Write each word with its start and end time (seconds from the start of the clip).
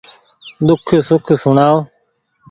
ۮوک 0.65 0.87
سوک 1.07 1.25
سوڻآڻو 1.41 1.77